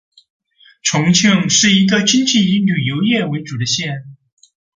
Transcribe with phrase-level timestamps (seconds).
[0.81, 4.01] 重庆是一个经济以旅游业为主的县。